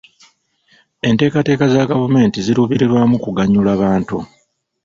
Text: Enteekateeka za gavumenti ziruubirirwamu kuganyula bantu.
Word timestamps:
Enteekateeka 1.07 1.65
za 1.73 1.89
gavumenti 1.91 2.37
ziruubirirwamu 2.45 3.15
kuganyula 3.23 3.71
bantu. 3.81 4.17